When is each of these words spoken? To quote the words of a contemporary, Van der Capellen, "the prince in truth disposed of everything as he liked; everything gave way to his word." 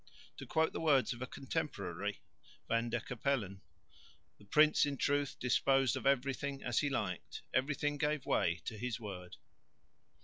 To 0.37 0.47
quote 0.47 0.73
the 0.73 0.79
words 0.81 1.13
of 1.13 1.21
a 1.21 1.27
contemporary, 1.27 2.21
Van 2.67 2.89
der 2.89 3.01
Capellen, 3.01 3.61
"the 4.39 4.45
prince 4.45 4.83
in 4.83 4.97
truth 4.97 5.37
disposed 5.39 5.95
of 5.95 6.07
everything 6.07 6.63
as 6.63 6.79
he 6.79 6.89
liked; 6.89 7.43
everything 7.53 7.99
gave 7.99 8.25
way 8.25 8.63
to 8.65 8.79
his 8.79 8.99
word." 8.99 9.35